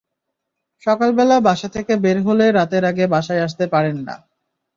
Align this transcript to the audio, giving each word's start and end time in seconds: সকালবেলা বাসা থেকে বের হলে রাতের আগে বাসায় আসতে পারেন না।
সকালবেলা 0.83 1.37
বাসা 1.39 1.67
থেকে 1.75 1.93
বের 2.03 2.17
হলে 2.27 2.45
রাতের 2.51 2.83
আগে 2.85 3.05
বাসায় 3.07 3.43
আসতে 3.43 3.65
পারেন 3.73 3.97
না। 4.07 4.15